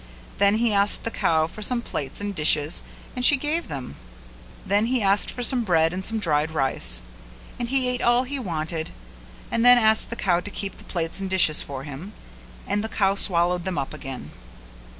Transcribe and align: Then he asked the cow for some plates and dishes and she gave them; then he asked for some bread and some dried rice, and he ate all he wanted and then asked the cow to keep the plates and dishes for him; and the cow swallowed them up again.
Then 0.39 0.55
he 0.57 0.73
asked 0.73 1.03
the 1.03 1.11
cow 1.11 1.45
for 1.45 1.61
some 1.61 1.83
plates 1.83 2.19
and 2.19 2.33
dishes 2.33 2.81
and 3.15 3.23
she 3.23 3.37
gave 3.37 3.67
them; 3.67 3.97
then 4.65 4.87
he 4.87 4.99
asked 5.03 5.29
for 5.29 5.43
some 5.43 5.63
bread 5.63 5.93
and 5.93 6.03
some 6.03 6.17
dried 6.17 6.49
rice, 6.49 7.03
and 7.59 7.69
he 7.69 7.87
ate 7.87 8.01
all 8.01 8.23
he 8.23 8.39
wanted 8.39 8.89
and 9.51 9.63
then 9.63 9.77
asked 9.77 10.09
the 10.09 10.15
cow 10.15 10.39
to 10.39 10.49
keep 10.49 10.79
the 10.79 10.83
plates 10.85 11.19
and 11.19 11.29
dishes 11.29 11.61
for 11.61 11.83
him; 11.83 12.13
and 12.65 12.83
the 12.83 12.89
cow 12.89 13.13
swallowed 13.13 13.63
them 13.63 13.77
up 13.77 13.93
again. 13.93 14.31